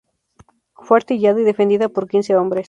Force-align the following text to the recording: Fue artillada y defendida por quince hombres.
Fue 0.73 0.97
artillada 0.97 1.39
y 1.41 1.43
defendida 1.43 1.87
por 1.87 2.07
quince 2.07 2.35
hombres. 2.35 2.59